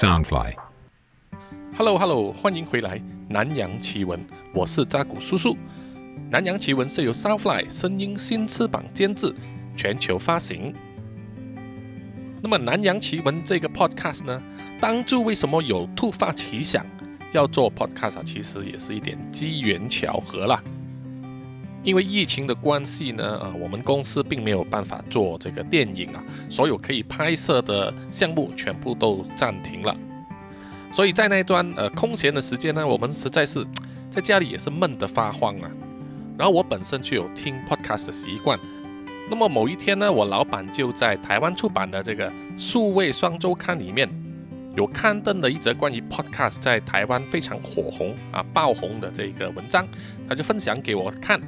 [0.00, 0.54] Soundfly。
[1.76, 4.18] Hello Hello，欢迎回来《南洋奇闻》，
[4.54, 5.50] 我是扎古叔叔。
[6.30, 9.30] 《南洋奇闻》是由 Soundfly 声音新翅膀监制，
[9.76, 10.72] 全球发行。
[12.40, 14.42] 那么《南洋奇闻》这个 podcast 呢，
[14.80, 16.86] 当初为什么有突发奇想
[17.32, 18.24] 要做 podcast？
[18.24, 20.64] 其实也是一点机缘巧合啦。
[21.82, 29.96] 因为疫情的关系呢，啊，我们公司并没有办法做这个电影啊，所有可以拍摄的项目全部都暂停了。
[30.92, 33.64] 所以在那一段呃空闲的时间呢，我们实在是
[34.10, 35.70] 在家里也是闷得发慌啊。
[36.36, 38.58] 然后我本身就有听 podcast 的习惯，
[39.30, 44.08] 那么某一天呢，我老板就在台湾出版的这个数位双周刊里面
[44.76, 49.86] 有刊登了一则关于 podcast 在台湾非常火红啊爆红的这个文章，
[50.28, 51.40] 他就分享给我看。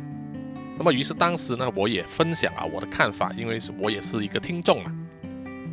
[0.77, 4.93] 那么于是当时呢，我也分享啊我的看法，因为是我也是一个听众嘛。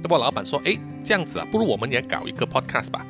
[0.01, 3.05] 那么老板说，哎，这样子啊，不如我们也搞一个 podcast 吧。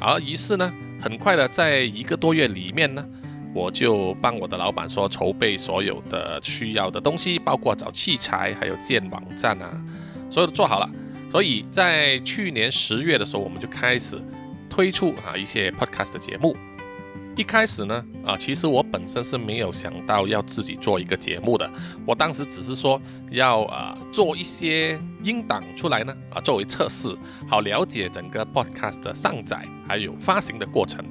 [0.00, 3.04] 而于是呢，很快的在一个多月里面呢，
[3.52, 9.82] 我就帮我的老板说筹备所有的需要的东西，包括找器材，还有建网站啊，
[10.30, 10.88] 所有都做好了。
[11.30, 14.18] 所以在去年十月的时候，我们就开始
[14.68, 16.56] 推出啊一些 podcast 的节目。
[17.40, 21.68] 一开始呢，啊，其实我本身是没有想到要自己做一个节目的，
[22.06, 27.16] 我当时只是说要啊做一些音档出来呢，啊作为测试，
[27.48, 31.02] 好了解整个 podcast 的上载还有发行的过程。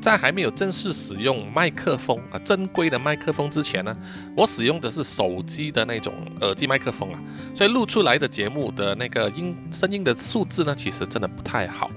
[0.00, 3.96] 在还没有正式使用麦克风啊正规的麦克风之前呢，
[4.36, 7.18] 我使用的是手机的那种耳机麦克风啊，
[7.56, 11.90] 所以录出来的节目的那个音声音的素质呢，其实真的不太好。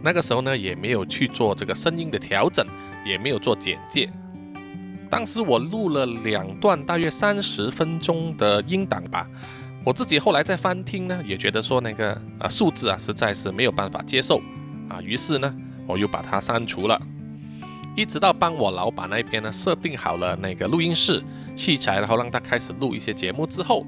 [0.00, 2.64] 那个时候呢，也没有去做这个声音的调整，
[3.04, 4.10] 也没有做简介。
[5.10, 9.26] 当时我录了两段大约三十分钟的音档吧，
[9.84, 14.40] 我自己后来在翻听呢，也觉得说那个啊数字啊实在是没有办法接受
[14.88, 15.54] 啊，于是呢
[15.86, 17.00] 我又把它删除了。
[17.96, 21.20] 一直到帮我老板那边呢设定好了那个录音室
[21.56, 23.84] 器材，然后让他开始录一些节目之后，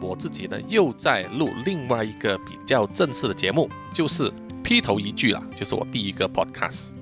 [0.00, 4.30] 我自己呢又在录另外一个比较正式的节目，就是。
[4.64, 6.92] 劈头一句啦，就是我第一个 podcast。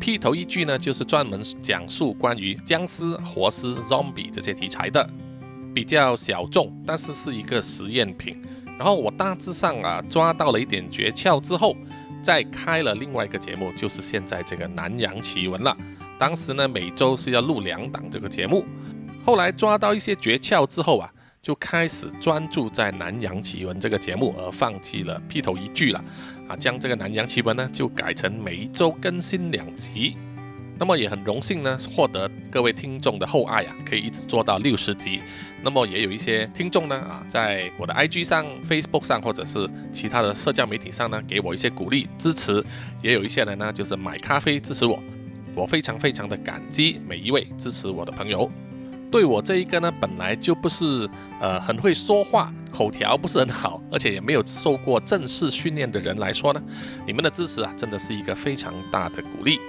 [0.00, 5.08] 劈头一句呢，就是专门讲述关于僵尸、活尸、zombie 这些题材的，
[5.72, 8.42] 比较小众，但是是一个实验品。
[8.76, 11.76] 然后我大致上啊抓到了一点诀窍之后，
[12.24, 15.76] 再开了另外一个节目，就是现在这个南洋奇闻了。
[16.18, 18.64] 当时呢每周是要录两档这个节目，
[19.24, 21.08] 后来抓到一些诀窍之后啊。
[21.40, 26.00] 就开始专注在《南洋奇闻》这个节目，而放弃了劈头一句了
[26.52, 26.56] 啊！
[26.56, 30.14] 将这个《南洋奇闻》呢，就改成每一周更新两集。
[30.78, 35.20] 那么也很荣幸呢，获得各位听众的厚爱啊，可以一直做到六十集。
[35.62, 42.62] 那么也有一些听众呢啊，在我的 IG 上、Facebook 上，或者是其他的社交媒体上呢，给我一些鼓励支持。
[43.00, 45.02] 也有一些人呢，就是买咖啡支持我，
[45.54, 48.50] 我非常非常的感激每一位支持我的朋友。
[49.12, 51.06] 对我这一个呢，本来就不是
[51.38, 56.62] 呃很会说话，口条不是很好，而且也没有受过正式训练的人来说呢，
[57.06, 59.60] 你们的支持啊，真的是一个非常大的鼓励。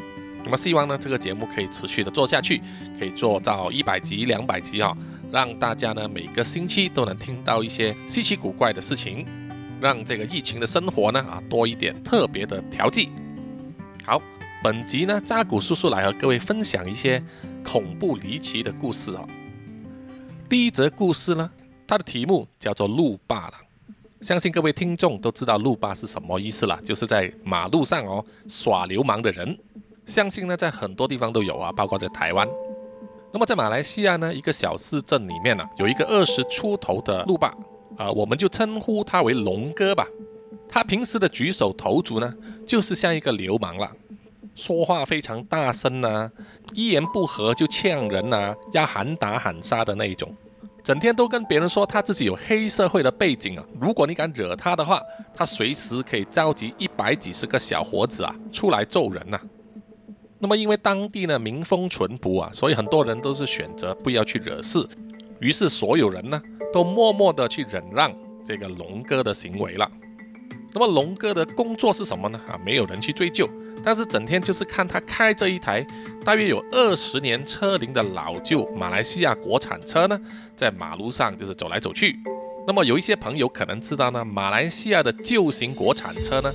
[0.46, 2.62] 那么希望呢，这个节目可以持续的做下去，
[2.98, 4.96] 可以做到一百集、两百集哈，
[5.30, 9.28] 让大家呢每个星期都能听到一些稀奇古怪的事情，
[9.82, 13.10] 让这个疫情的生活呢啊多一点特别的调剂。
[14.06, 14.22] 好，
[14.64, 17.22] 本集呢扎古叔叔来和各位分享一些。
[17.64, 19.26] 恐怖离奇的故事啊！
[20.50, 21.50] 第一则故事呢，
[21.88, 23.54] 它的题目叫做“路霸”了。
[24.22, 29.58] 相信各位听众都知道“路霸”是什么意思了，就是在马路上哦耍流氓的人。
[30.06, 32.48] 相信呢，在很多地方都有啊，包括在台湾。
[33.32, 37.56] 那么在马来西亚呢，一个小市镇里面呢，有一个二十出头的路霸，
[37.98, 40.08] 啊，我们就称呼他为龙哥吧。
[40.70, 42.34] 他平时的举手投足呢，
[42.66, 43.92] 就是像一个流氓了。
[44.56, 46.30] 说话非常大声呐，
[46.74, 50.32] 一言不合就呛人呐，要喊打喊杀的那一种，
[50.84, 53.66] 整天都跟别人说他自己有黑社会的背景啊。
[53.80, 55.02] 如果你敢惹他的话，
[55.34, 59.40] 他随时可以召集一百几十个小伙子啊出来揍人呐。
[60.38, 64.88] 那么因为当地呢民风淳朴啊，所以很多人都是选择不要去惹事，
[65.40, 66.40] 于是所有人呢
[66.72, 68.14] 都默默的去忍让
[68.46, 69.90] 这个龙哥的行为了。
[70.74, 72.40] 那么龙哥的工作是什么呢？
[72.48, 73.50] 啊，没有人去追究。
[73.84, 75.86] 但是整天就是看他开着一台
[76.26, 80.20] 大约有二十年车龄的老旧马来西亚国产车呢，
[80.56, 82.18] 在马路上就是走来走去。
[82.66, 86.52] 那么有一些朋友可能知道呢，马来西亚的旧型国产车呢，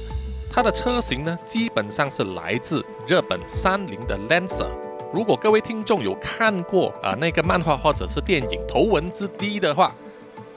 [0.50, 4.68] 它的车型呢基本上是来自日本三菱的 Lancer。
[5.12, 9.94] 如果各位听众有看过啊那个漫画或者是电影《头文字 D》的话，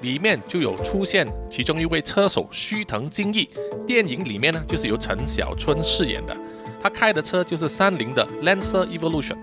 [0.01, 3.49] 里面就有出现其中一位车手须藤精一，
[3.85, 6.35] 电影里面呢就是由陈小春饰演的，
[6.81, 9.37] 他开的车就是三菱的 Lancer Evolution。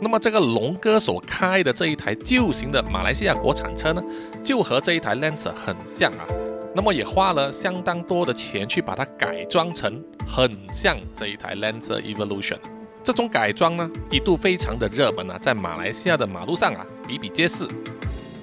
[0.00, 4.02] 那么这个龙哥所开的这一台旧型的马来西亚国产车呢，
[4.44, 6.26] 就和这一台 Lancer 很像啊。
[6.74, 12.58] 那么也花了相当多的钱去把它改装成很像这一台 Lancer Evolution。
[13.02, 17.66] 这种改装呢，一度非常的热门啊，在马来西亚的马路上啊比比皆是。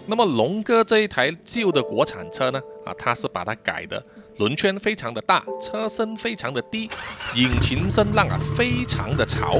[0.07, 4.03] 那么龙哥这一台旧的国产车呢，啊，他是把它改的
[4.37, 6.89] 轮圈非常的大，车身非常的低，
[7.35, 9.59] 引擎声浪啊非常的吵。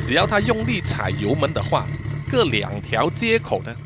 [0.00, 1.86] 只要他用力踩油门的话，
[2.30, 3.76] 各两条接口呢，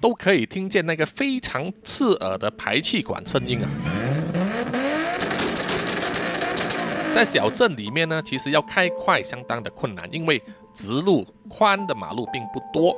[0.00, 3.68] 都可以听见那个非常刺耳的排气管声音啊。
[7.14, 10.42] 在小镇里面呢，其实要开快相当的困难，因为
[10.74, 12.96] 直路宽的马路并不多，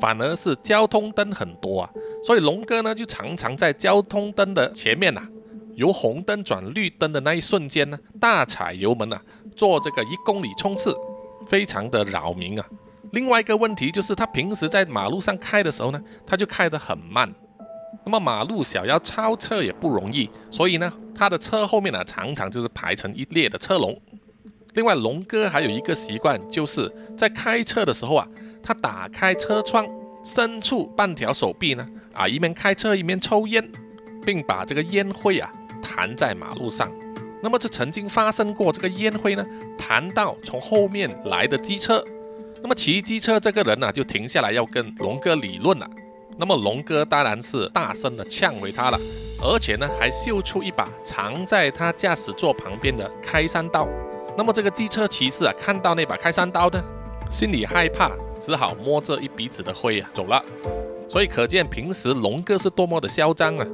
[0.00, 1.90] 反而是交通灯很多啊。
[2.24, 5.22] 所以龙哥呢，就常常在交通灯的前面呐，
[5.78, 9.22] 由红灯转绿灯的那一瞬间呢，大踩油门啊，
[9.54, 10.94] 做这个一公里冲刺。
[11.46, 12.66] 非常的扰民啊！
[13.12, 17.32] 另外一个问题就是，他平时在马路上开的时候呢，他就开得很慢。
[18.04, 23.98] 那么马路小，要超车也不容易，所以呢，他的车后面呢，常常就是排成一列的车龙。
[24.74, 28.28] 另外，龙哥还有一个习惯，就是在开车的时候啊，
[28.62, 29.88] 他打开车窗，
[30.22, 33.66] 伸出半条手臂呢，啊，一面开车一面抽烟，
[34.26, 35.50] 并把这个烟灰啊
[35.82, 36.90] 弹在马路上。
[37.40, 39.46] 那么这曾经发生过，这个烟灰呢
[39.78, 42.04] 弹到从后面来的机车，
[42.60, 45.88] 那么骑机车这个人呢就停下来要跟龙哥理论了。
[46.36, 48.98] 那么龙哥当然是大声的呛回他了，
[49.40, 53.88] 而且呢还秀出一把藏在他驾驶座旁边的开山刀。
[54.36, 56.82] 那么这个机车骑士啊看到那把开山刀呢，
[57.30, 60.44] 心里害怕，只好摸着一鼻子的灰啊走了。
[61.08, 63.66] 所以可见平时龙哥是多么的嚣张啊。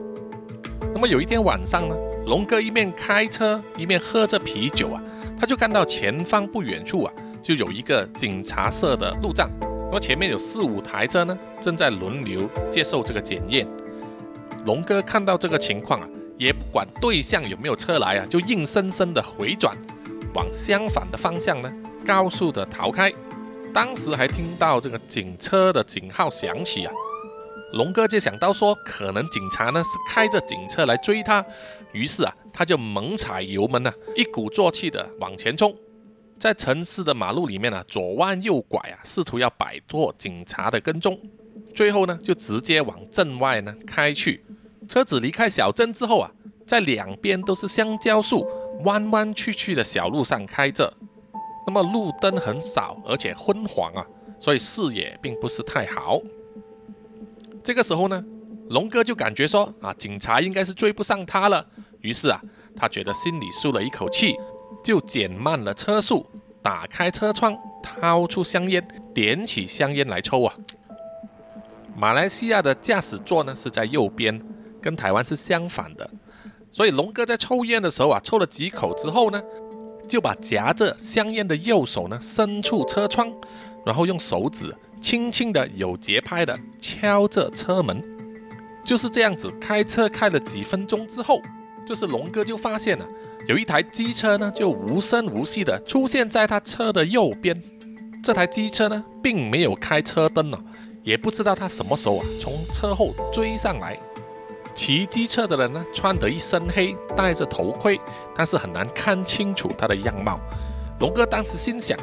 [1.05, 1.95] 么有一天晚上呢？
[2.25, 5.03] 龙哥一面开车一面喝着啤酒啊，
[5.39, 7.13] 他就看到前方不远处啊，
[7.43, 13.69] 就有一个警察设的路障，那么前面有四五台车呢，正在轮流接受这个检验。
[14.65, 16.09] 龙哥看到这个情况啊，
[16.39, 19.77] 也不管对向有没有车来啊，就硬生生的回转，
[20.33, 21.71] 往相反的方向呢，
[22.07, 23.13] 高速的逃开。
[23.75, 26.93] 当时还听到这个警车的警号响起啊。
[27.75, 31.45] 龙哥就想到说，可能警察呢是开着警车来追他，
[31.93, 35.75] 于是啊，他就猛踩油门呢，一鼓作气的往前冲，
[36.39, 41.19] 在城市的马路里面呢，左弯右拐啊，试图要摆脱警察的跟踪，
[41.75, 44.45] 最后呢，就直接往镇外呢开去。
[44.89, 46.31] 车子离开小镇之后啊，
[46.65, 48.47] 在两边都是香蕉树，
[48.85, 50.95] 弯弯曲曲的小路上开着，
[51.67, 54.07] 那么路灯很少，而且昏黄啊，
[54.39, 56.21] 所以视野并不是太好。
[57.65, 58.23] 这个时候呢，
[58.69, 61.67] 龙哥就感觉说啊，警察应该是追不上他了。
[62.03, 62.39] 于是啊，
[62.77, 64.37] 他觉得心里舒了一口气，
[64.85, 66.27] 就减慢了车速，
[66.63, 70.55] 打开车窗，掏出香烟，点起香烟来抽啊。
[71.97, 74.39] 马来西亚的驾驶座呢是在右边，
[74.83, 76.11] 跟台湾是相反的。
[76.71, 79.43] 所以龙哥在抽烟的时候啊，抽了几口之后呢，
[80.07, 83.33] 就把夹着香烟的右手呢伸出车窗，
[83.87, 84.77] 然后用手指。
[85.05, 88.03] 轻轻的、有节拍的敲着车门，
[88.83, 91.43] 就是这样子开车开了几分钟之后，
[91.87, 93.07] 就是龙哥就发现了
[93.47, 97.63] 有一台机车呢，就无声无息的出现在他车的右边。
[98.23, 100.59] 这台机车呢，并没有开车灯呢，
[101.03, 103.99] 也不知道他什么时候啊从车后追上来。
[104.75, 108.01] 骑机车的人呢，穿得一身黑，戴着头盔，
[108.35, 110.41] 但是很难看清楚他的样貌。
[110.99, 111.95] 龙哥当时心想。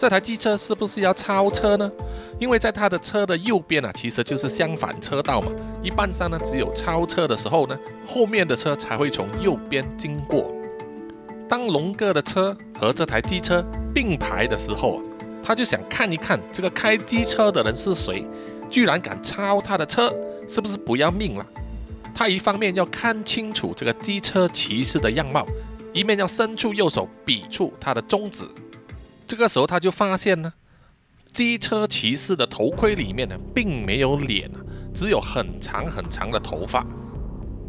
[0.00, 1.92] 这台机车是不是要超车呢？
[2.38, 5.52] 因为在他的车的右边啊，其实就是相反车道嘛。
[5.82, 10.50] 一般上呢，只有超车的时候呢，后面的车才会从右边经过。
[11.50, 15.02] 当龙哥的车和这台机车并排的时候啊，
[15.42, 18.26] 他就想看一看这个开机车的人是谁，
[18.70, 20.10] 居然敢超他的车，
[20.48, 21.46] 是不是不要命了？
[22.14, 25.46] 他一方面要看清楚这个机车骑士的样貌，
[25.92, 28.48] 一面要伸出右手比出他的中指。
[29.30, 30.52] 这个时候他就发现呢，
[31.32, 34.50] 机车骑士的头盔里面呢，并没有脸，
[34.92, 36.84] 只有很长很长的头发。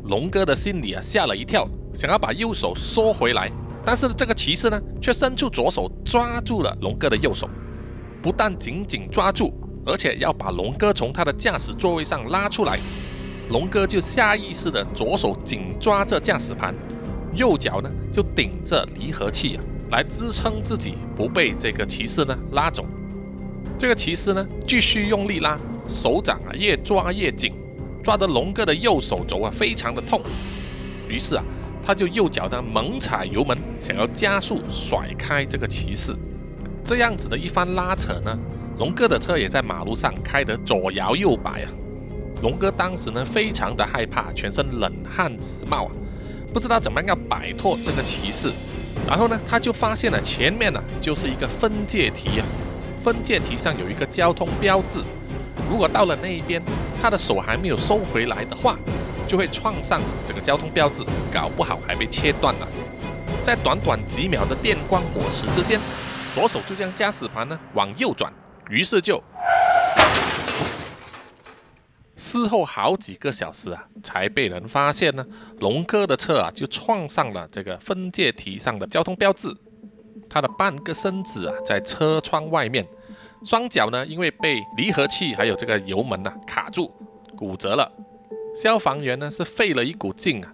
[0.06, 3.52] 龙哥的心里啊吓了一跳，想要把右手缩回来，
[3.86, 7.48] 但是这个骑士呢，却伸出左手抓住了龙哥的右手，
[8.24, 9.54] 不但紧紧抓住，
[9.86, 12.80] 而且要把龙哥从他的驾驶座位上拉出来。
[13.52, 16.74] 龙哥就下意识的左手紧抓着驾驶盘，
[17.36, 19.64] 右脚呢就顶着离合器啊。
[19.92, 22.86] 来支撑自己不被这个骑士呢拉走。
[23.78, 25.58] 这个骑士呢继续用力拉，
[25.90, 27.52] 手掌啊越抓越紧，
[28.04, 30.22] 抓得龙哥的右手肘啊，非常的痛。
[31.10, 31.44] 于是啊，
[31.84, 36.16] 他就右脚呢猛踩油门，想要加速甩开这个骑士。
[36.86, 38.38] 这样子的一番拉扯呢，
[38.78, 41.70] 龙哥的车也在马路上开得左摇右摆啊。
[42.42, 45.92] 龙哥当时呢，非常的害怕，全身冷汗直冒啊，
[46.54, 48.52] 不知道怎么样要摆脱这个骑士。
[49.08, 52.46] 然后呢，他就发现了前面呢，就是一个分界题啊。
[53.04, 55.02] 分界题上有一个交通标志，
[55.70, 56.62] 如果到了那一边，
[57.02, 58.78] 他的手还没有收回来的话，
[59.28, 61.04] 就会撞上这个交通标志，
[61.34, 62.68] 搞不好还被切断了。
[63.44, 65.80] 在短短几秒的电光火石之间，
[66.34, 68.32] 左手就将驾驶盘呢往右转，
[68.70, 69.22] 于是就。
[72.22, 75.26] 事后好几个小时啊，才被人发现呢。
[75.60, 79.52] 龙哥的车啊，就撞上了这个分界题上的交通标志，
[80.30, 82.86] 他的半个身子啊在车窗外面，
[83.44, 86.94] 双脚呢因为被离合器还有这个油门呐卡住，
[87.36, 87.92] 骨折了。
[88.56, 90.54] 消防员呢是费了一股劲啊，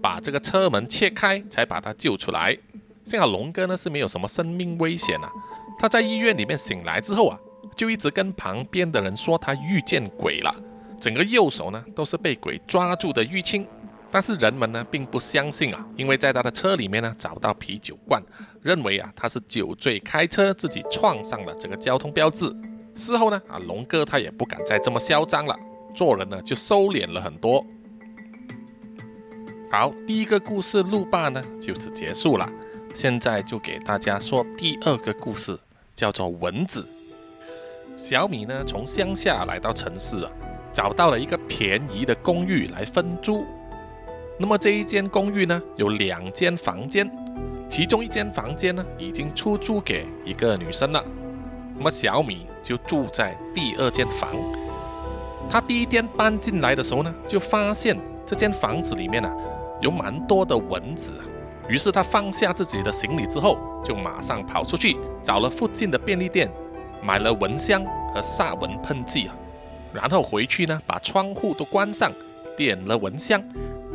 [0.00, 2.56] 把这个车门切开，才把他救出来。
[3.04, 5.28] 幸好龙哥呢是没有什么生命危险啊。
[5.76, 7.36] 他在医院里面醒来之后啊，
[7.74, 10.54] 就一直跟旁边的人说他遇见鬼了。
[11.00, 13.66] 整个右手呢都是被鬼抓住的淤青，
[14.10, 18.22] 但是人们呢并不相信啊，因为在他的车里面呢找到啤酒罐，
[18.60, 22.54] 认为啊他是酒醉开车自己撞上了这个交通标志。
[22.94, 25.58] 事后呢啊龙哥他也不敢再这么嚣张了，
[25.94, 27.64] 做人呢就收敛了很多。
[29.70, 32.46] 好，第一个故事路霸呢就此结束了，
[32.94, 35.58] 现在就给大家说第二个故事，
[35.94, 36.86] 叫做蚊子。
[37.96, 40.30] 小米呢从乡下来到城市啊。
[40.72, 43.44] 找到了一个便宜的公寓来分租。
[44.38, 47.10] 那么这一间公寓呢，有两间房间，
[47.68, 51.04] 其中一间房间呢已经出租给一个女生了。
[51.76, 54.30] 那么小米就住在第二间房。
[55.48, 59.30] 他第一天搬进来的时候呢，就发现这间房子里面呢
[59.80, 61.14] 有蛮多的蚊子。
[61.68, 66.50] 于是他放下自己的行李之后，就马上跑出去找了附近的便利店，
[67.02, 67.84] 买了蚊香
[68.14, 69.34] 和杀蚊喷剂啊。
[69.92, 72.12] 然后回去呢，把窗户都关上，
[72.56, 73.42] 点了蚊香，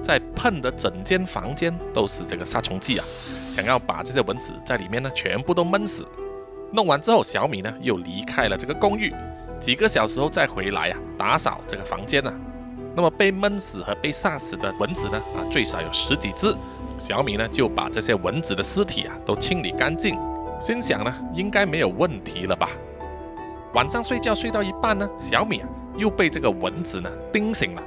[0.02, 3.06] 再喷的整间房间都是这个杀虫剂啊，
[3.50, 6.06] 想要把这些蚊子在里面呢全部都闷死。
[6.72, 9.14] 弄完之后，小米呢又离开了这个公寓，
[9.60, 12.34] 几个小时后再回来啊，打扫这个房间呢。
[12.96, 16.54] 那么被闷死和被杀死的蚊子呢，啊最少有十几只。
[16.98, 20.18] 小米呢就把这些蚊子的尸体啊都清理干净，
[20.60, 22.70] 心想呢应该没有问题了吧。
[23.74, 25.68] 晚上睡觉睡到一半呢，小米啊。
[25.98, 27.84] 又被这个蚊子呢叮醒了。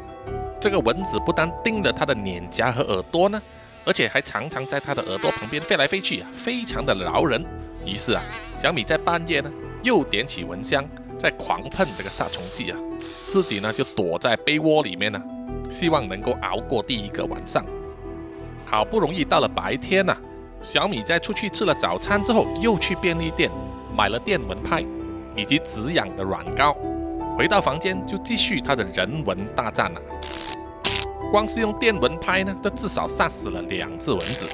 [0.61, 3.41] 这个蚊子不但叮了他的脸颊和耳朵呢，
[3.85, 7.45] 而且还常常在他的耳朵旁边飞来飞去啊，非常的挠人。
[7.87, 8.21] 于是啊，
[8.57, 9.51] 小米在半夜呢
[9.83, 10.85] 又点起蚊香，
[11.19, 15.23] 在狂喷这个杀虫剂啊，自己呢就躲在被窝里面呢，
[15.71, 17.65] 希望能够熬过第一个晚上。
[18.67, 20.17] 好不容易到了白天呐，
[20.61, 23.49] 小米在出去吃了早餐之后，又去便利店
[23.97, 24.85] 买了电蚊拍
[25.37, 26.77] 以及止痒的软膏。
[27.39, 30.01] 回到房间就继续他的人文大战了。
[31.31, 34.51] 光是用电蚊拍呢，都至少杀死了两只蚊子。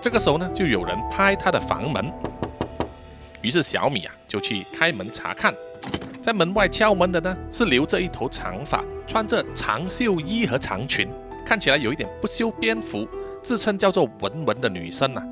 [0.00, 2.12] 这个时候呢，就有人拍他的房门。
[3.42, 5.54] 于是小米啊就去开门查看，
[6.20, 11.08] 在门外敲门的呢是留着一头长发、穿着长袖衣和长裙，
[11.44, 13.06] 看起来有一点不修边幅，
[13.40, 15.22] 自称叫做文文的女生啊，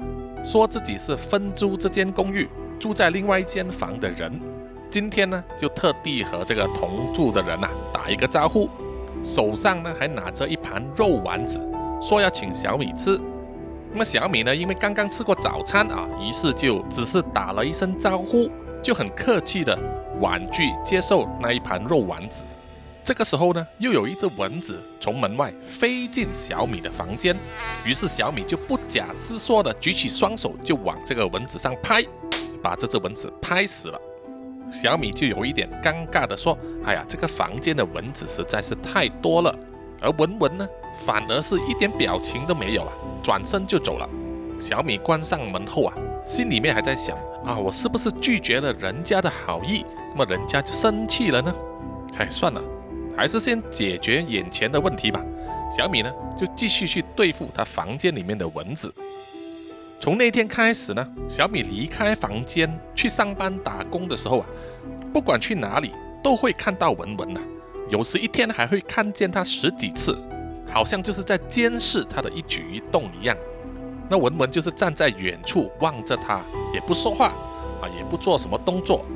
[0.44, 2.48] 说自己是分租这间公寓，
[2.78, 4.40] 住在另外一间房的人。
[4.94, 8.70] 今天呢，就特地和这个同住的人呐打一个招呼，
[9.24, 11.60] 手上呢还拿着一盘肉丸子，
[12.00, 13.20] 说要请小米吃。
[13.90, 18.48] 那么小米呢，因为刚刚吃过早餐啊，于是就只是打了一声招呼，
[18.80, 19.76] 就很客气的
[20.20, 22.44] 婉拒接受那一盘肉丸子。
[23.02, 27.34] 这个时候呢，又有一只蚊子从门外飞进小米的房间，
[27.84, 32.00] 于是小米就不假思索的举起双手就往这个蚊子上拍，
[32.62, 34.00] 把这只蚊子拍死了。
[34.82, 39.56] 小米就有一点尴尬的说：“哎呀，这个房间的蚊子实在是太多了。”
[40.02, 40.68] 而文文呢，
[41.06, 44.08] 反而是一点表情都没有啊，转身就走了。
[44.58, 45.94] 小米关上门后啊，
[46.26, 51.54] 心里面还在想：啊，我是不是拒绝了人家的好意，那么人家就生气了呢？
[52.18, 52.60] 哎，算了，
[53.16, 55.22] 还是先解决眼前的问题吧。
[55.70, 58.92] 小米呢，就继续去对付他房间里面的蚊子。
[60.04, 64.46] 从那天开始呢，小米离开房间去上班打工的时候啊，
[65.14, 65.92] 不管去哪里
[66.23, 67.40] 都会看到文文呐。
[67.88, 70.14] 有时一天还会看见他十几次，
[70.70, 73.34] 好像就是在监视他的一举一动一样。
[74.06, 76.42] 那文文就是站在远处望着他，
[76.75, 77.28] 也不说话
[77.80, 79.06] 啊，也不做什么动作。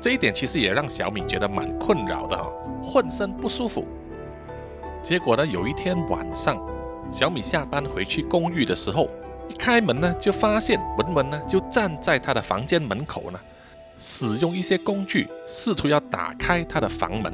[0.00, 2.48] 这一点其实也让小米觉得蛮困扰的哈，
[2.80, 3.84] 浑身不舒服。
[5.02, 6.56] 结果呢，有一天晚上，
[7.10, 9.08] 小米下班回去公寓的时候，
[9.50, 13.40] 一开门呢，就发现文文呢就站在他的房间门口呢，
[13.96, 17.32] 使用一些工具试图要打开他的房门。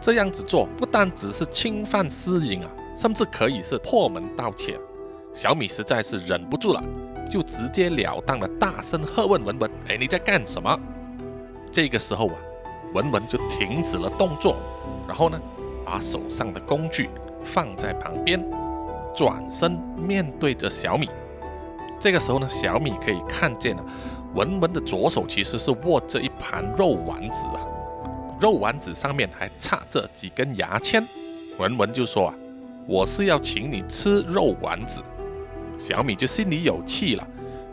[0.00, 4.78] 这样子做不但只是侵犯私隐啊，甚至可以是破门盗窃。
[5.34, 6.82] 小米实在是忍不住了，
[7.30, 10.80] 就直截了当的大声喝问文文：“哎，你在干什么？”
[11.70, 12.34] 这个时候啊，
[12.94, 14.56] 文文就停止了动作，
[15.06, 15.38] 然后呢？
[15.84, 17.10] 把手上的工具
[17.42, 18.40] 放在旁边，
[19.14, 21.08] 转身面对着小米。
[22.00, 23.84] 这个时候呢，小米可以看见啊，
[24.34, 27.60] 文文的左手其实是握着一盘肉丸子啊，
[28.40, 31.06] 肉丸子上面还插着几根牙签。
[31.58, 32.34] 文文就说啊
[32.88, 35.02] ：“我是要请你吃肉丸子。”
[35.78, 37.26] 小米就心里有气了：“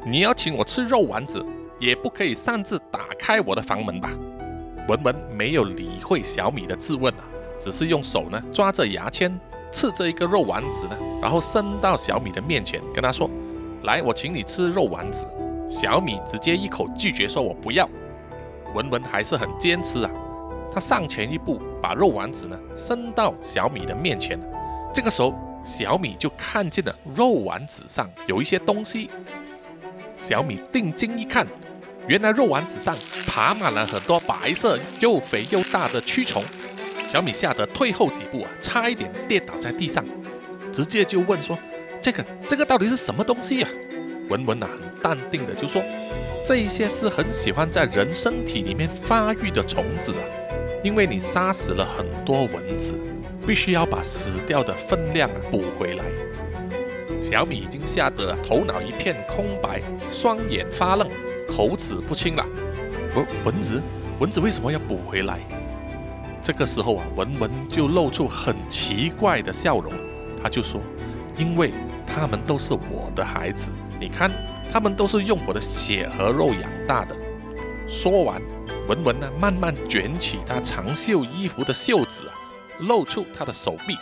[0.06, 1.44] 你要请我吃肉丸子，
[1.80, 4.12] 也不可以擅自打开我的房门吧？”
[4.88, 7.24] 文文没有理会小米的质问啊。
[7.60, 9.38] 只是用手呢抓着牙签，
[9.72, 13.30] 吃着一个肉丸子呢，然后伸到小米的面前，跟他说
[13.84, 15.28] ：“来，我请你吃肉丸子。”
[15.70, 17.88] 小米直接一口拒绝，说：“我不要。”
[18.74, 20.12] 文文还是很坚持啊，
[20.72, 24.40] 他上前一步，把肉丸子呢伸到小米的面前。
[24.94, 25.34] 这个时候，
[25.64, 29.10] 小米就看见了肉丸子上有一些东西。
[30.16, 31.46] 小米定睛一看，
[32.08, 32.96] 原来肉丸子上
[33.28, 36.44] 爬满了很多白色又肥又大的蛆虫。
[37.12, 40.06] 小米吓得退后几步啊，差一点跌倒在地上，
[40.72, 41.58] 直接就问说
[42.00, 43.70] ：“这个这个到底是什么东西啊？”
[44.30, 45.82] 文文啊很淡定的就说
[46.46, 50.22] ：“这一些是很喜欢在人身体里面发育的虫子啊，
[50.84, 52.94] 因为你杀死了很多蚊子，
[53.48, 56.06] 必须要把死掉的分量啊补回来。”
[57.20, 61.10] 小米已经吓得头脑一片空白，双眼发愣，
[61.48, 62.46] 口齿不清了。
[63.16, 63.82] 蚊蚊子
[64.20, 65.40] 蚊子为什么要补回来？
[66.44, 69.94] 这个时候啊，文文就露出很奇怪的笑容，
[70.42, 70.82] 他就说
[71.38, 71.74] ：“因为
[72.08, 74.32] 他们都是我的孩子，你看，
[74.72, 77.16] 他们都是用我的血和肉养大的。”
[77.88, 78.42] 说完，
[78.88, 82.34] 文文呢慢慢卷起他长袖衣服的袖子啊，
[82.80, 83.98] 露出他的手臂。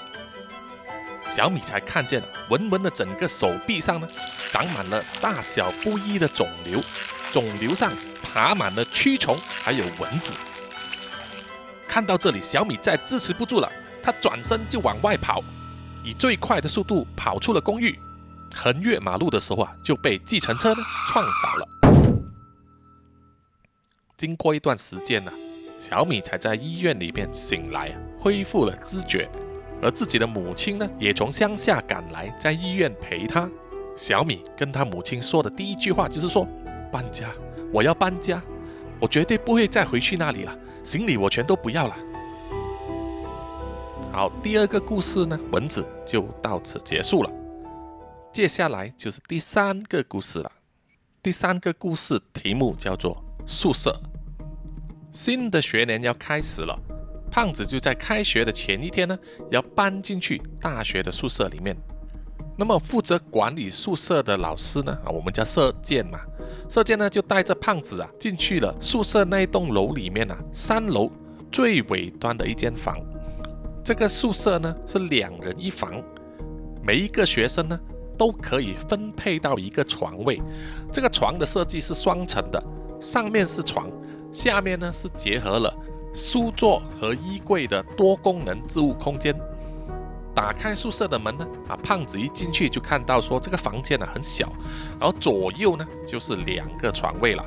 [1.28, 4.08] 小米才看见文文的整个手臂上呢，
[4.50, 6.80] 长满了大小不一的肿瘤，
[7.34, 10.34] 肿瘤上爬满了蛆虫，还有蚊子。
[11.88, 13.72] 看到这里，小米再支持不住了，
[14.04, 15.42] 他转身就往外跑，
[16.04, 17.98] 以最快的速度跑出了公寓。
[18.54, 21.68] 横越马路的时候啊，就被计程车呢撞倒了。
[24.18, 25.32] 经过一段时间呢，
[25.78, 29.30] 小米才在医院里面醒来，恢复了知觉。
[29.82, 33.50] 而自己的母亲呢，也从乡下赶来，在医院陪他。
[33.96, 36.48] 小米跟他母亲说的第一句话就是说
[36.92, 37.30] ：“搬家，
[37.72, 38.42] 我要搬家，
[39.00, 41.98] 我绝对不会再回去那里了。”行李我全都不要了。
[44.10, 47.30] 好，第二个故事呢，文字就到此结束了。
[48.32, 50.50] 接下来就是第三个故事了。
[51.22, 54.00] 第三个故事题目叫做宿舍。
[55.12, 56.80] 新的学年要开始了，
[57.30, 59.20] 胖子就在开学的前一天呢，
[59.52, 61.76] 要搬进去大学的宿舍里面。
[62.60, 66.20] 那么负责管理宿舍的老师呢，啊，我们叫射箭嘛。
[66.68, 71.12] 射箭呢，就带着胖子啊进去了宿舍那一栋楼里面啊，三楼
[71.52, 72.98] 最尾端的一间房。
[73.84, 76.02] 这个宿舍呢是两人一房，
[76.82, 77.80] 每一个学生呢
[78.18, 80.42] 都可以分配到一个床位。
[80.92, 82.62] 这个床的设计是双层的，
[83.00, 83.88] 上面是床，
[84.32, 85.72] 下面呢是结合了
[86.12, 89.34] 书桌和衣柜的多功能置物空间。
[90.38, 94.48] 打开宿舍的门呢，啊，胖子一进去就看到说这个房间呢很小，
[95.00, 97.44] 然后左右呢就是两个床位了，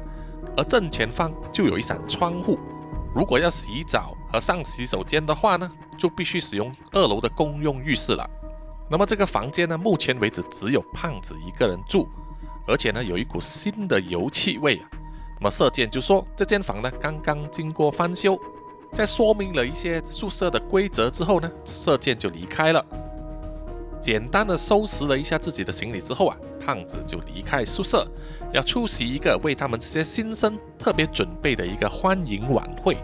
[0.57, 2.59] 而正前方就有一扇窗户。
[3.15, 8.29] 如果要洗澡和上洗手间的话呢，就必须使用二楼的公用浴室了。
[8.91, 12.09] 那么这个房间呢，目前为止只有胖子一个人住，
[12.67, 14.91] 而且呢有一股新的油气味啊。
[15.39, 18.37] 那么射箭就说这间房呢刚刚经过翻修。
[18.93, 22.85] 在说明了一些宿舍的规则之后呢，射箭就离开了。
[24.01, 28.07] 简单的收拾了一下自己的行李之后啊，胖子就离开宿舍，
[28.53, 32.97] 要出席一个为他们这些新生特别准备的一个欢迎晚会，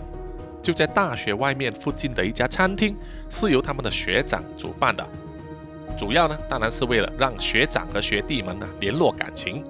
[0.61, 2.96] 就在大学外面附近的一家餐厅，
[3.31, 5.07] 是由他们的学长主办的。
[5.96, 9.64] 主要呢，当然是为了让学长和学弟们呢联络感情。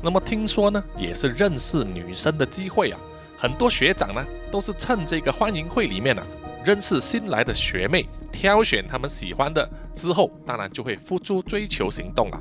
[0.00, 2.98] 那么听说呢，也是认识女生的机会啊。
[3.44, 6.26] 很多学长呢，都是趁这个欢迎会里面呢，
[6.64, 12.40] 认识新来的学妹，挑选他们喜欢的之后，当然就会付诸追求行动了。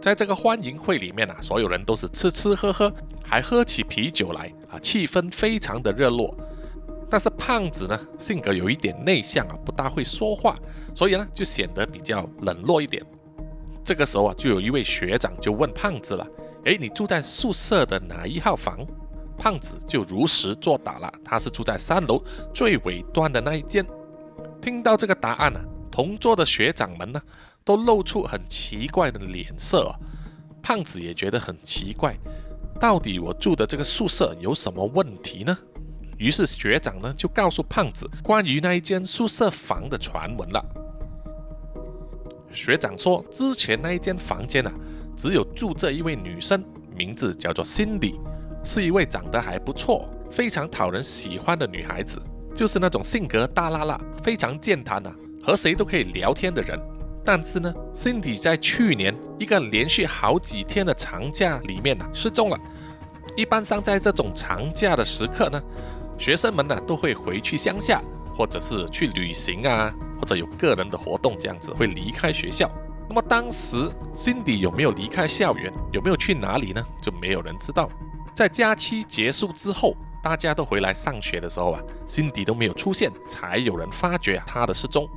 [0.00, 2.90] 在这个欢迎会里面啊，所有人都是吃吃喝喝，
[3.22, 6.34] 还喝起啤酒来啊，气氛非常的热络。
[7.10, 10.56] 但是胖子呢，性格有一点内向啊，不大会说话，
[10.94, 13.04] 所以呢，就显得比较冷落一点。
[13.84, 16.26] 这个时候啊，就有一位学长就问胖子了
[16.64, 18.78] ：“诶，你住在宿舍的哪一号房？”
[19.36, 22.22] 胖子就如实作答了，他是住在三楼
[22.54, 23.86] 最尾端的那一间。
[24.60, 27.20] 听到这个答案呢，同桌的学长们呢，
[27.64, 29.94] 都露出很奇怪的脸色。
[30.62, 32.16] 胖子也觉得很奇怪，
[32.80, 35.56] 到底我住的这个宿舍有什么问题呢？
[36.18, 40.64] 于是学长呢就告诉胖子关于那一间宿舍房的传闻了。
[42.50, 44.72] 学长说，之前那一间房间啊，
[45.14, 46.64] 只有住这一位女生，
[46.96, 48.18] 名字叫做心理
[48.66, 52.20] 是一位长得还不错、非常讨人喜欢的女孩子，
[52.54, 56.78] 就是那种性格大辣辣、非常健谈啊，和谁都可以聊天的人。
[57.24, 62.58] 但是呢，Cindy 在去年一个连续好几天的长假里面呢失踪了。
[63.36, 65.62] 一般上在这种长假的时刻呢。
[66.18, 68.00] 学生们呢都会回去乡下，
[68.34, 72.66] 或者是去旅行啊，或者有个人的活动，这样子会离开学校。
[73.06, 73.76] 那么当时
[74.16, 76.82] Cindy 有没有离开校园，有没有去哪里呢？
[77.02, 77.90] 就没有人知道。
[78.36, 85.08] 在假期结束之后，大家都回来上学的时候啊辛迪都没有出现，才有人发觉啊她的失踪。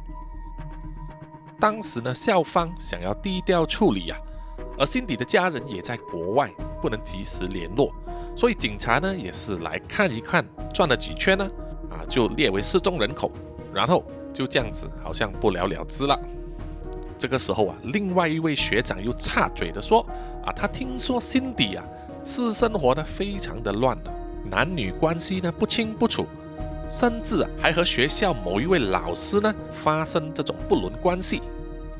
[1.60, 4.18] 当时呢，校方想要低调处理啊，
[4.78, 6.50] 而辛迪的家人也在国外，
[6.82, 7.94] 不能及时联络。
[8.38, 11.46] 所以警察呢也是来看一看，转了几圈呢，
[11.92, 13.30] 啊，就列为失踪人口，
[13.74, 16.18] 然后就这样子，好像不了了之了。
[17.18, 20.08] 这个时候啊，另外一位学长又插嘴的说，
[20.46, 21.84] 啊，他听说辛迪啊，
[22.24, 24.14] 私生活呢非常的乱的，
[24.46, 26.26] 男女关系呢不清不楚，
[26.90, 31.42] 甚至还和学校某一位老师呢发生这种不伦关系。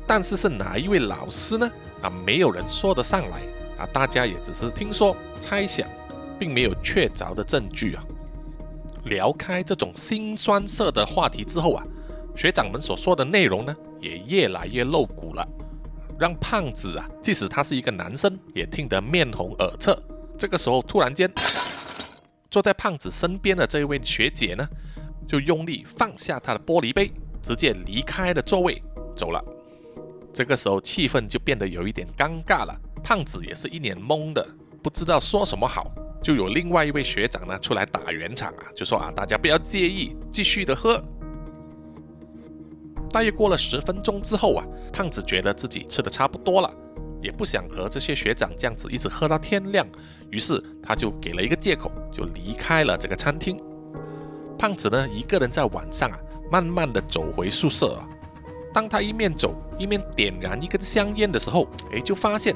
[0.06, 1.70] 但是是哪一位老师呢？
[2.02, 3.40] 啊，没有人说得上来，
[3.78, 5.86] 啊，大家也只是听说猜想。
[6.40, 8.02] 并没有确凿的证据啊。
[9.04, 11.84] 聊开这种心酸涩的话题之后啊，
[12.34, 15.46] 学长们所说的内容呢，也越来越露骨了，
[16.20, 19.90] 让胖子啊，即使他是一个男生，也听得面红耳赤。
[20.36, 21.32] 这个时候，突然间，
[22.50, 24.68] 坐在胖子身边的这一位学姐呢，
[25.26, 28.82] 就用力放下她的玻璃杯，直接离开了座位
[29.16, 29.42] 走了。
[30.34, 32.78] 这个时候，气氛就变得有一点尴尬了。
[33.02, 34.46] 胖子也是一脸懵的，
[34.82, 35.90] 不知道说什么好。
[36.22, 41.02] 就有另外一位学长呢出来打圆场啊，就说啊，大家不要介意，继续的喝。
[43.12, 46.72] 大约过了十分钟之后啊，胖子觉得自己吃的差不多了，
[47.20, 49.86] 也不想和这些学长这样子一直喝到天亮，
[50.30, 53.60] 于是他就给了一个借口，就离开了这个餐厅。
[54.58, 56.18] 胖子呢一个人在晚上啊，
[56.50, 58.08] 慢慢的走回宿舍啊。
[58.72, 62.54] 当他一面走一面点燃一根香烟的时候，哎，就发现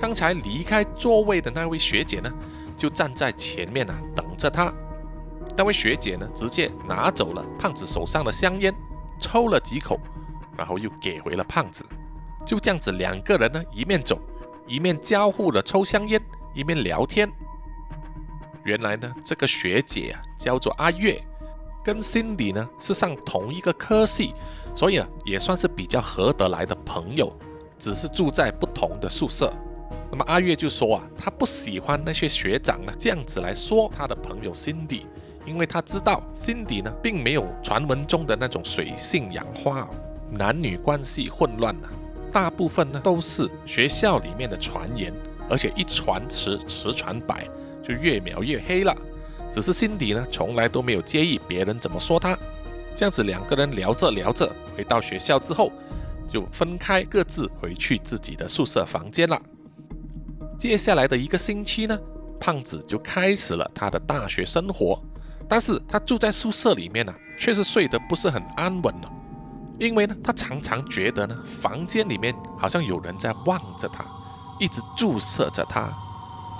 [0.00, 2.32] 刚才离开座位的那位学姐呢。
[2.76, 4.74] 就站在前面啊，等着他。
[5.56, 8.74] 那位学姐呢，直接拿走了胖子手上的香烟，
[9.24, 9.98] 抽了几口，
[10.54, 11.86] 然后又给回了胖子。
[12.44, 14.20] 就这样子，两个人呢，一面走，
[14.66, 16.20] 一面交互的抽香烟，
[16.52, 17.30] 一面聊天。
[18.64, 21.18] 原来呢，这个学姐啊，叫做阿月，
[21.82, 24.34] 跟 Cindy 呢是上同一个科系，
[24.74, 27.34] 所以啊，也算是比较合得来的朋友，
[27.78, 29.50] 只是住在不同的宿舍。
[30.10, 35.04] 那么阿月就说啊，他不喜欢那些学长呢这样子来说他的朋友 Cindy，
[35.46, 39.88] 因为他知道辛迪呢并没有传闻中的那种水性杨花，
[40.30, 41.88] 男女关系混乱呢，
[42.32, 45.12] 大部分呢都是学校里面的传言，
[45.48, 47.46] 而且一传十，十传百，
[47.82, 48.96] 就越描越黑了。
[49.52, 52.36] 只是辛迪呢从来都没有介意别人怎么说他，
[52.96, 55.70] 这样子两个人聊着聊着，回到学校之后
[56.26, 59.40] 就分开各自回去自己的宿舍房间了。
[60.58, 61.98] 接下来的一个星期呢，
[62.40, 65.00] 胖子就开始了他的大学生活。
[65.48, 69.12] 但是他住在宿舍里面呢，却是睡得不是很安稳了。
[69.78, 74.04] 因为呢，他常常觉得呢，房间里面好像有人在望着他，
[74.58, 75.92] 一直注视着他。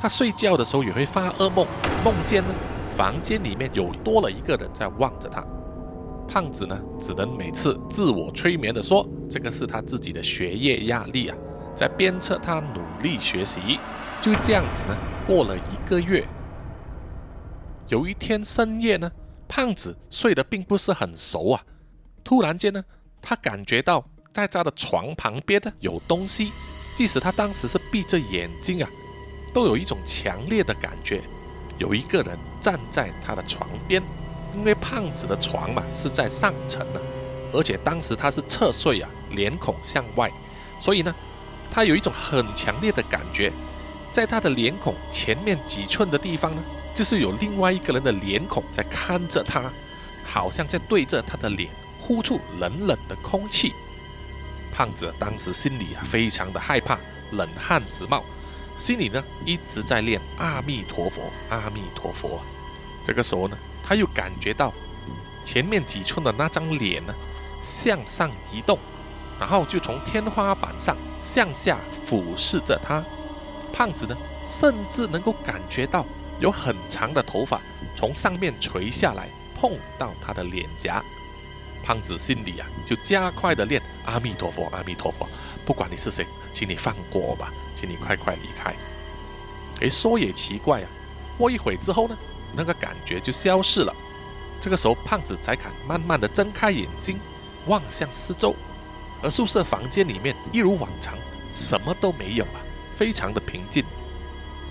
[0.00, 1.66] 他睡觉的时候也会发噩梦，
[2.04, 2.52] 梦见呢，
[2.96, 5.44] 房间里面有多了一个人在望着他。
[6.26, 11.36] 胖子呢，只能每次自我催眠的说，这个是他自己的学业压力啊。
[11.76, 13.78] 在鞭策他努力学习，
[14.20, 16.26] 就这样子呢，过了一个月。
[17.88, 19.10] 有一天深夜呢，
[19.46, 21.62] 胖子睡得并不是很熟啊。
[22.22, 22.82] 突然间呢，
[23.20, 26.52] 他感觉到在他的床旁边呢有东西，
[26.94, 28.88] 即使他当时是闭着眼睛啊，
[29.52, 31.22] 都有一种强烈的感觉，
[31.78, 34.02] 有一个人站在他的床边。
[34.54, 37.00] 因为胖子的床嘛是在上层呢，
[37.52, 40.32] 而且当时他是侧睡啊，脸孔向外，
[40.80, 41.14] 所以呢。
[41.70, 43.52] 他有一种很强烈的感觉，
[44.08, 46.62] 在他的脸孔前面几寸的地方呢，
[46.94, 49.70] 就是有另外一个人的脸孔在看着他，
[50.24, 53.74] 好像在对着他的脸呼出冷冷的空气。
[54.72, 56.98] 胖子当时心里啊非常的害怕，
[57.32, 58.22] 冷汗直冒，
[58.76, 62.40] 心里呢一直在念阿弥陀佛，阿弥陀佛。
[63.04, 64.72] 这个时候呢，他又感觉到
[65.44, 67.14] 前面几寸的那张脸呢
[67.60, 68.78] 向上移动，
[69.38, 73.04] 然后就从天花板上向下俯视着他。
[73.72, 76.06] 胖子呢，甚至能够感觉到
[76.40, 77.60] 有很长的头发
[77.94, 81.02] 从上面垂下来，碰到他的脸颊。
[81.82, 85.28] 胖子心里啊，就加快的念阿弥陀佛，阿弥陀佛，
[85.66, 88.74] 不管你是谁，请你放过我吧，请你快快离开。
[89.80, 90.88] 哎，说也奇怪啊，
[91.36, 92.16] 过一会之后呢，
[92.54, 93.94] 那个感觉就消失了。
[94.60, 97.20] 这个时候，胖子才敢慢慢的睁开眼睛，
[97.66, 98.56] 望向四周，
[99.22, 101.18] 而宿舍房间里面一如往常，
[101.52, 102.64] 什么都没有啊，
[102.96, 103.84] 非常的平静。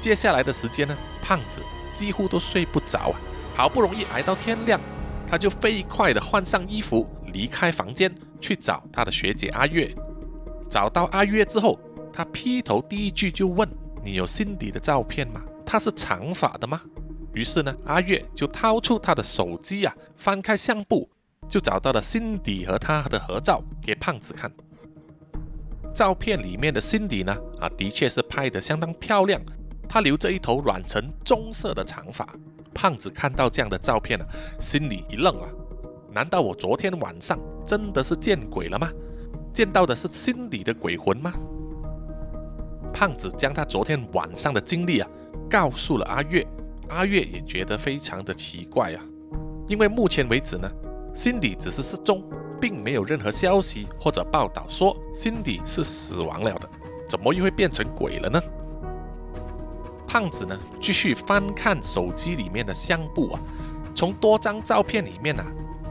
[0.04, 1.62] 接下来的时间呢，胖子
[1.94, 3.16] 几乎都睡不着啊，
[3.56, 4.78] 好不容易挨到天亮。
[5.26, 9.96] 他就飞快地换上衣服，离开房间去找他的学姐阿月。
[10.70, 11.80] 找到阿月之后，
[12.12, 13.66] 他劈头第一句就问
[14.04, 15.42] ：“你有辛迪的照片吗？
[15.66, 16.82] 她是长发的吗？”
[17.34, 21.10] 于是呢，阿月就掏出他的手机啊，翻开相簿，
[21.48, 24.52] 就找到了辛迪和他的合照，给胖子看。
[25.96, 29.42] 照片里面的辛迪呢，啊，的确是拍得相当漂亮。
[29.88, 32.28] 他留着一头染成棕色的长发。
[32.74, 34.26] 胖子看到这样的照片啊，
[34.60, 35.48] 心里一愣啊！
[36.12, 38.89] 难道我昨天晚上真的是见鬼了吗？
[39.54, 41.32] 见到的是心里的鬼魂吗？
[42.91, 45.08] 胖子将他昨天晚上的经历啊
[45.50, 46.46] 告诉了阿月，
[46.89, 49.06] 阿月也觉得非常的奇怪啊，
[49.67, 50.67] 因为目前为止呢，
[51.13, 52.24] 辛迪只是失踪，
[52.60, 56.67] 并没有任何消息或者报道说辛迪是死亡了的，
[57.08, 58.41] 怎么又会变成鬼了呢？
[60.13, 63.39] 胖子呢，继续翻看手机里面的相簿啊，
[63.95, 65.43] 从多张照片里面啊，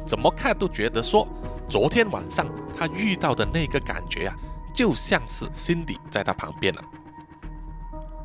[0.07, 1.27] 怎么看都觉得说，
[1.69, 4.37] 昨天晚上他遇到的那个感觉啊，
[4.73, 6.85] 就像是 Cindy 在他旁边了。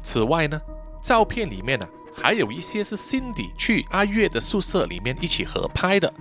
[0.04, 0.62] 此外呢，
[1.02, 6.14] 照片里面呢，还有一些是 Cindy 去阿月的宿舍里面一起合拍的。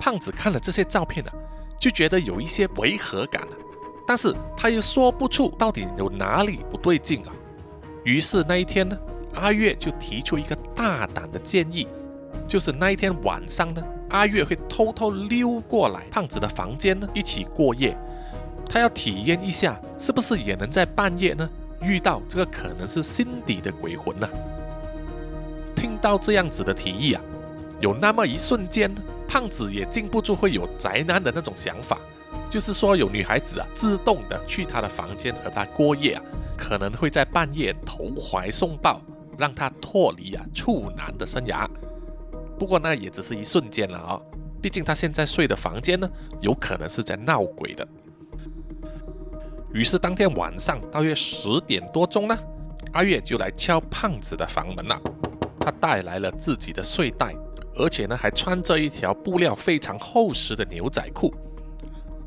[0.00, 1.30] 胖子看了这些照片呢，
[1.78, 3.56] 就觉得有一些违和感了，
[4.06, 7.32] 但是他又说不出到底有哪里不对劲啊。
[8.04, 8.98] 于是那一天呢，
[9.34, 11.86] 阿月就提出一个大胆的建议，
[12.46, 17.96] 就是那一天晚上呢，阿月会偷偷溜过来胖子的房间呢，一起过夜。
[18.68, 21.48] 他要体验一下，是不是也能在半夜呢
[21.80, 24.28] 遇到这个可能是心底的鬼魂呢？
[25.76, 27.22] 听到这样子的提议啊，
[27.80, 28.90] 有那么一瞬间，
[29.28, 31.98] 胖子也禁不住会有宅男的那种想法，
[32.50, 36.22] 就是说有女孩子啊自动的去他的房间和他过夜啊。
[36.54, 39.00] 可能会在半夜投怀送抱，
[39.36, 41.68] 让他脱离啊处男的生涯。
[42.56, 44.20] 不过那也只是一瞬间了啊，
[44.60, 46.08] 毕竟他现在睡的房间呢，
[46.40, 47.84] 有可能是在闹鬼的。
[49.72, 52.38] 于是当天晚上大约十点多钟呢，
[52.92, 54.96] 阿月就来敲胖子的房门了。
[55.58, 57.34] 他带来了自己的睡袋，
[57.74, 61.34] 而且呢还穿着一条布料非常厚实的牛仔裤。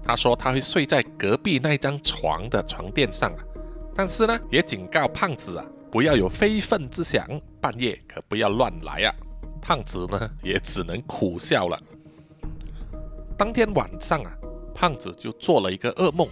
[0.05, 3.39] 他说他会睡在隔壁那张床的床垫上啊。
[3.95, 7.27] 但是呢，也警告胖子啊，不要有非分之想，
[7.59, 9.15] 半夜可不要乱来啊。
[9.61, 11.79] 胖子呢，也只能苦笑了。
[13.37, 14.31] 当天晚上啊，
[14.75, 16.27] 胖子就做了一个噩梦，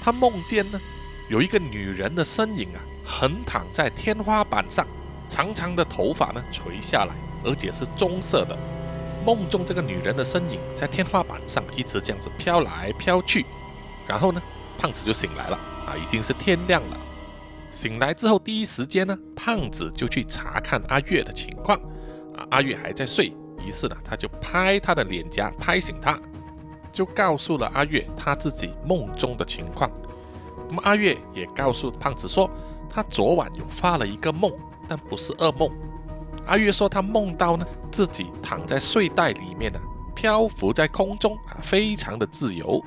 [0.00, 0.80] 他梦见呢，
[1.28, 4.86] 有一个女人的身影啊，横躺在天花板上，
[5.28, 8.56] 长长的头发呢垂下来，而且是棕色的。
[9.24, 13.44] 梦中这个女人的身影在天花板上一直这样子飘来飘去，
[14.06, 14.40] 然后呢，
[14.78, 15.58] 胖子就醒来了。
[15.86, 16.96] 啊，已经是天亮了。
[17.70, 21.78] 醒来之后，第一时间呢，胖子就去查看阿月的情况。
[22.36, 23.32] 啊，阿月还在睡，
[23.64, 26.18] 于是呢，他就拍他的脸颊，拍醒他，
[26.90, 29.90] 就告诉了阿月他自己梦中的情况。
[30.68, 32.50] 那么阿月也告诉胖子说，
[32.88, 34.52] 他昨晚有发了一个梦，
[34.88, 35.70] 但不是噩梦。
[36.50, 39.78] 阿月说他梦到呢，自己躺在睡袋里面呢，
[40.16, 42.84] 漂浮在空中啊，非常的自由。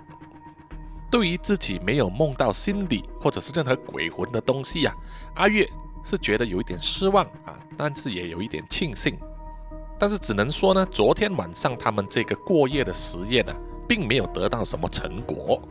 [1.10, 4.94] 对于自己没有梦到心理或者是任何鬼魂的东西呀，
[5.36, 5.66] 阿月
[6.04, 9.18] 是觉得有一点失望啊，但是也有一点庆幸。
[9.98, 13.56] 但是只能说呢，昨天晚上他们这个过夜的实验呢，
[13.88, 15.62] 并没有得到什么成果。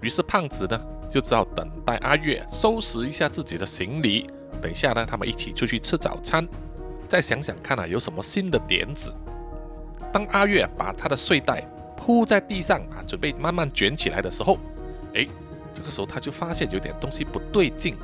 [0.00, 0.80] 于是胖子呢，
[1.10, 4.30] 就只好等待阿月收拾一下自己的行李，
[4.62, 6.48] 等一下呢，他们一起出去吃早餐，
[7.14, 9.14] 再想想看啊，有什么新的点子。
[10.12, 11.64] 当阿月把他的睡袋
[11.96, 14.58] 铺在地上啊，准备慢慢卷起来的时候，
[15.14, 15.24] 哎，
[15.72, 17.94] 这个时候他就发现有点东西不对劲。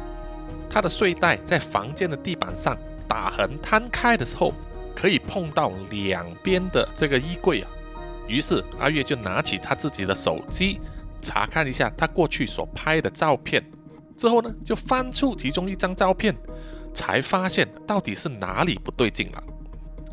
[0.68, 4.52] 他的睡袋在房间的地板上打横摊开的时候，
[4.94, 7.68] 可以碰到两边的这个衣柜啊。
[8.28, 10.80] 于是阿月就拿起他自己的手机，
[11.20, 13.60] 查看一下他过去所拍的照片。
[14.16, 16.32] 之后呢，就翻出其中一张照片，
[16.94, 19.42] 才发现到底是哪里不对劲了。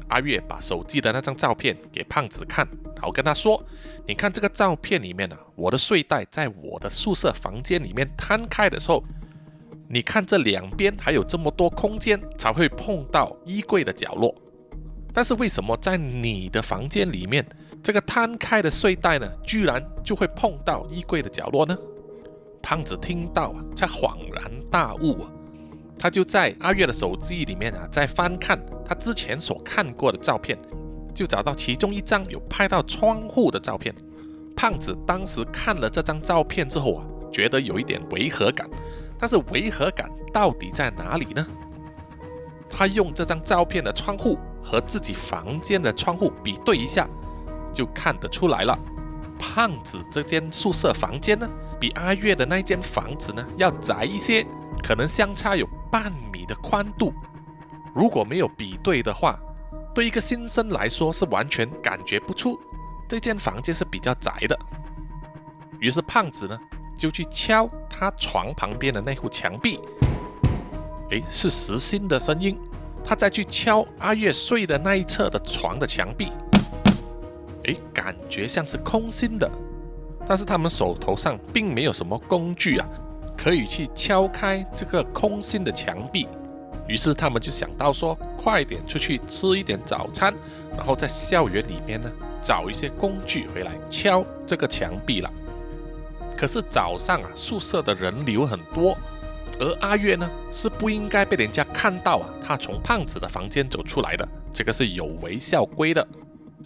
[0.10, 3.62] 阿月把手机的那张照片给胖子看，然后跟他说
[4.08, 9.04] ：“你看这个照片里面呢，我的睡袋在我的宿舍房间里面摊开的时候，
[9.90, 14.34] 你看这两边还有这么多空间才会碰到衣柜的角落。
[15.14, 17.46] 但是为什么在你的房间里面，
[17.84, 21.78] 这个摊开的睡袋呢，居然就会碰到衣柜的角落呢？”
[22.64, 25.28] 胖子听到啊，才恍然大悟。
[26.00, 30.58] 他就在阿月的手机里面啊，在翻看他之前所看过的照片，
[31.14, 33.94] 就找到其中一张有拍到窗户的照片。
[34.56, 38.68] 胖子当时看了这张照片之后啊，觉得有一点违和感，
[39.20, 41.46] 但是违和感到底在哪里呢？
[42.70, 47.08] 他用这张照片的窗户和自己房间的窗户比对一下，
[47.74, 48.78] 就看得出来了。
[49.40, 51.48] 胖子这间宿舍房间呢，
[51.80, 54.46] 比阿月的那间房子呢要窄一些，
[54.84, 55.68] 可能相差有。
[55.92, 57.14] 半米的宽度，
[57.94, 59.40] 如果没有比对的话，
[59.94, 62.60] 对一个新生来说是完全感觉不出
[63.08, 64.58] 这间房间是比较窄的。
[65.80, 66.60] 于是胖子呢
[66.98, 69.80] 就去敲他床旁边的那户墙壁，
[71.10, 72.60] 诶，是实心的声音。
[73.04, 76.32] 他再去敲阿月睡的那一侧的床的墙壁，
[77.64, 79.50] 诶，感觉像是空心的。
[80.26, 82.86] 但是他们手头上并没有什么工具啊。
[83.38, 86.28] 可以去敲开这个空心的墙壁，
[86.88, 90.34] 于是他们就想到说，快点出去吃一点早餐，
[90.76, 92.12] 然后在校园里面呢
[92.44, 95.32] 找一些工具回来敲这个墙壁了。
[96.36, 98.98] 可是早上啊，宿舍的人流很多，
[99.60, 106.06] 而阿月呢是不应该被人家看到啊，他从胖子的房间走出来的，这个是有违校规的。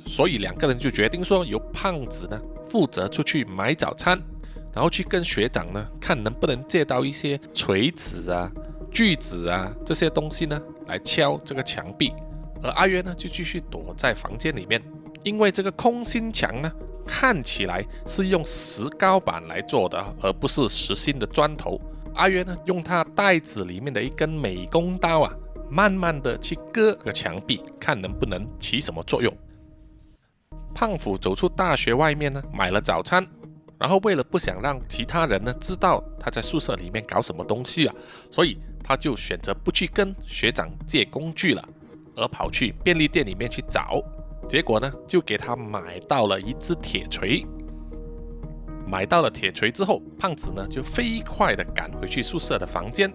[0.06, 4.20] 所以两个人就决定说，由胖子呢负责出去买早餐。
[4.74, 8.52] 然后去跟学长呢，看能不能借到一些锤子啊、
[8.92, 12.14] 锯子啊这些东西呢，来敲这个墙壁。
[12.64, 14.82] 而阿约呢，就继续躲在房间里面，
[15.24, 16.72] 因为这个空心墙呢，
[17.08, 21.80] 看起来是用石膏板来做的，而不是实心的砖头。
[22.16, 25.34] 阿约呢，用他袋子里面的一根美工刀啊，
[25.70, 29.36] 慢慢的去割个墙壁，看能不能起什么作用。
[30.74, 33.26] 胖虎走出大学外面呢，买了早餐。
[33.82, 37.96] 然后为了不想让其他人呢知道他在宿舍里面搞什么东西啊，
[38.30, 41.70] 所以他就选择不去跟学长借工具了，
[42.16, 44.00] 而跑去便利店里面去找。
[44.48, 47.44] 结果呢，就给他买到了一只铁锤。
[48.86, 53.12] 买到了铁锤之后，胖子呢就飞快的赶回去宿舍的房间。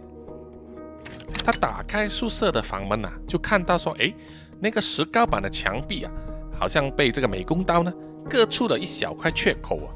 [1.45, 4.13] 他打开宿舍的房门呐，就看到说，哎，
[4.59, 6.11] 那个石膏板的墙壁啊，
[6.59, 7.93] 好像被这个美工刀呢
[8.29, 9.95] 割出了一小块缺口啊。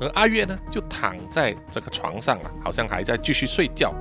[0.00, 3.94] 而阿月呢，就躺在这个床上啊，好像还在继续睡觉。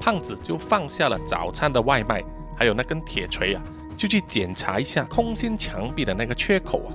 [0.00, 2.24] 胖子就放下了早餐的外卖，
[2.56, 3.62] 还有那根铁锤啊，
[3.96, 6.90] 就去检查一下空心墙壁的那个缺口啊，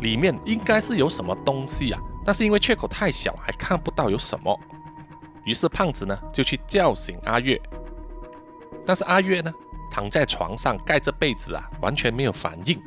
[0.00, 4.58] 里面应该是有什么东西啊，但是因为缺口太小，还看不到有什么。
[5.44, 7.58] 于是胖子呢，就去叫醒阿月，
[8.84, 9.50] 但是阿月呢，
[9.90, 12.78] 躺在床上盖着被子啊，完全没有反应。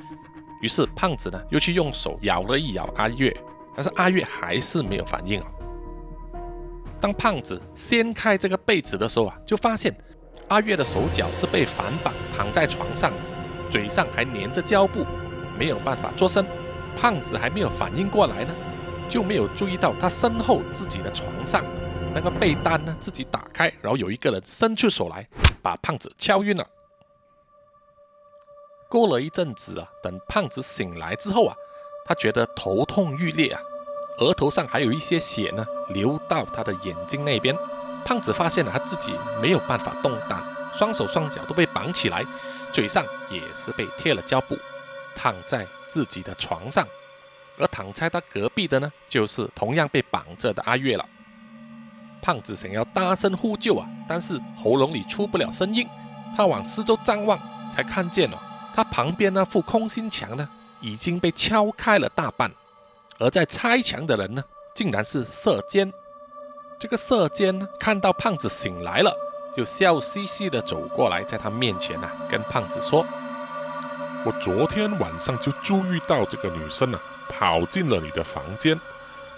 [0.62, 3.36] 于是胖子呢，又去用手咬了一咬阿月。
[3.76, 5.48] 但是阿月还是没有反应啊。
[7.02, 9.94] 当胖子掀开这个被子的时候啊，就发现
[10.48, 13.12] 阿月的手脚是被反绑躺在床上，
[13.70, 15.06] 嘴上还粘着胶布，
[15.60, 16.46] 没有办法做声。
[16.96, 18.54] 胖子还没有反应过来呢，
[19.10, 21.66] 就没有注意到他身后自己的床上
[22.14, 25.28] 那个被单呢自己打开，然后有一个人伸出手来
[25.62, 26.66] 把胖子敲晕了。
[28.90, 31.56] 过了一阵子啊，等胖子醒来之后啊。
[32.06, 33.62] 他觉得头痛欲裂啊，
[34.20, 37.56] 额头上还有一些血呢，流到他的眼睛那边。
[38.06, 42.26] 胖子发现了他自己没有办法动弹，双手双脚都被绑起来，
[42.74, 44.58] 嘴上也是被贴了胶布，
[45.16, 46.86] 躺在自己的床上。
[47.58, 51.06] 而躺在他隔壁的呢，就是同样被绑着的阿月了。
[52.22, 55.88] 胖子想要大声呼救啊，但是喉咙里出不了声音。
[56.36, 57.40] 他往四周张望，
[57.70, 58.42] 才看见了
[58.74, 60.50] 他旁边那副空心墙呢。
[60.84, 62.52] 已经被敲开了大半，
[63.18, 64.44] 而在拆墙的人呢，
[64.76, 65.92] 竟然是射监。
[66.78, 69.18] 这个射监呢，看到胖子醒来了，
[69.56, 73.06] 就笑嘻嘻的走过来，在他面前呢，跟胖子说
[74.28, 78.78] ：“我昨天晚上就注意到这个女生呢，跑进了你的房间，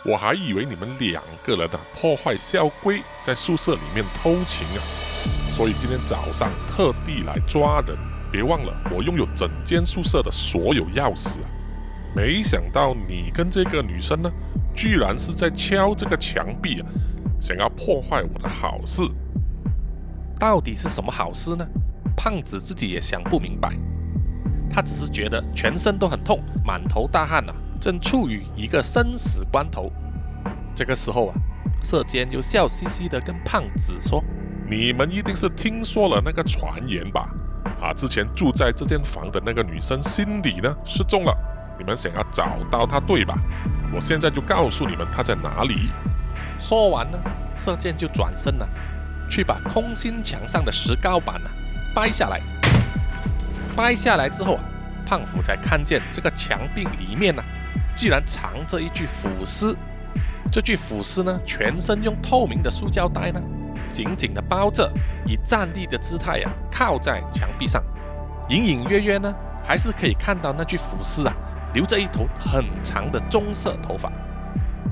[0.04, 4.82] 我还以为你们两个人呢破坏校规，在宿舍里面偷情啊，
[5.56, 7.96] 所以今天早上特地来抓人。”
[8.36, 11.40] 别忘了，我拥有整间宿舍的所有钥匙。
[12.14, 14.30] 没想到你跟这个女生呢，
[14.76, 16.88] 居然是在敲这个墙壁啊，
[17.40, 19.04] 想要破坏我的好事。
[20.38, 21.66] 到底是什么好事呢？
[22.14, 23.74] 胖子自己也想不明白。
[24.70, 29.90] 他只是觉得全身都很痛，满头大汗啊，正处于一个生死关头。
[30.76, 31.36] 这个时候啊，
[31.86, 34.22] 射箭又笑嘻嘻的跟胖子说
[34.70, 37.34] ：“你们一定是听说了那个传言吧？
[37.82, 41.36] 啊，之前住在这间房的那个女生心里呢失踪了。”
[41.78, 43.38] 你们想要找到她对吧？
[43.93, 45.89] 我现在就告诉你们她在哪里。
[46.57, 47.19] 说完呢，
[47.53, 48.67] 射箭就转身了，
[49.30, 51.49] 去把空心墙上的石膏板呢
[51.93, 52.41] 掰下来。
[53.76, 54.63] 掰下来之后啊，
[55.05, 57.43] 胖虎才看见这个墙壁里面呢，
[57.93, 59.76] 竟然藏着一具腐尸。
[60.49, 63.41] 这具腐尸呢，全身用透明的塑胶袋呢
[63.86, 64.92] 紧紧的包着，
[65.26, 67.84] 以站立的姿态呀靠在墙壁上，
[68.50, 69.34] 隐隐约约呢
[69.64, 71.34] 还是可以看到那具腐尸啊。
[71.74, 74.10] 留着一头很长的棕色头发。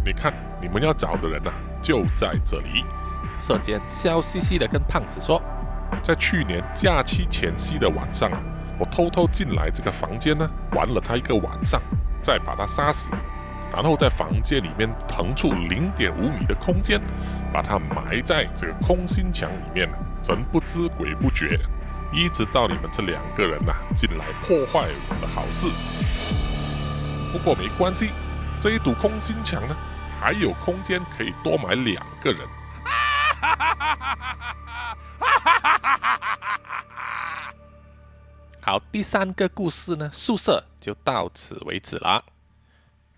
[0.06, 1.50] 你看，你们要找的人呐，
[1.82, 2.84] 就在这里。
[3.40, 5.42] 射箭笑嘻嘻的跟胖子说
[6.04, 8.30] ：“在去年假期前夕的晚上，
[8.78, 11.82] 我偷偷进来这个房间呢，玩了他一个晚上，
[12.22, 13.12] 再把他杀死，
[13.74, 17.00] 然后在房间里面腾出零点五米的空间，
[17.54, 19.88] 把它埋在这个空心墙里面，
[20.24, 21.60] 神不知鬼不觉，
[22.12, 25.68] 一直到你们这两个人呐进来破坏我的好事。”
[27.32, 28.10] 不过没关系，
[28.60, 29.78] 这一堵空心墙呢，
[30.20, 32.42] 还有空间可以多埋两个人。
[38.62, 42.26] 好，第三个故事呢，宿舍就到此为止了。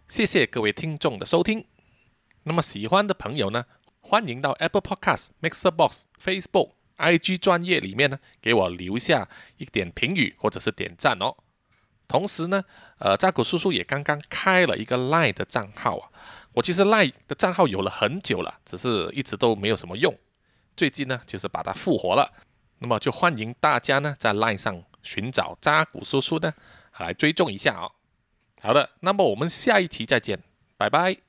[0.07, 1.65] 谢谢各位听众的收听。
[2.43, 3.65] 那么喜欢的朋友呢，
[4.07, 9.27] 欢迎到 Apple Podcast、Mixer Box、Facebook、IG 专业里面呢，给我留下
[9.57, 11.35] 一点评语或者是点赞哦。
[12.07, 12.63] 同时呢，
[12.99, 16.09] 呃，扎古叔叔也刚刚开了一个 Line 的账号啊。
[16.53, 20.15] 我其实 Line 的账号有了很久了，只是一直都没有什么用。
[20.77, 22.31] 最近呢，就是把它复活了。
[22.77, 26.53] 那么就欢迎大家呢，在 Line 上寻找扎古叔叔呢，
[26.99, 27.91] 来追踪一下哦。
[28.61, 30.43] 好的，那么我们下一题再见，
[30.77, 31.24] 拜拜。